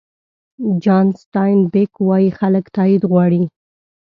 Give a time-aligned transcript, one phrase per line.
[0.83, 3.43] جان سټاین بېک وایي خلک تایید غواړي.